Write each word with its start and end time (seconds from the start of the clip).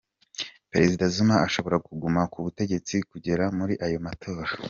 Perezida 0.71 1.03
Zuma 1.15 1.35
ashobora 1.47 1.77
kuguma 1.87 2.21
ku 2.31 2.37
butegetsi 2.45 2.95
kugera 3.09 3.43
muri 3.57 3.73
ayo 3.85 3.99
matora. 4.05 4.49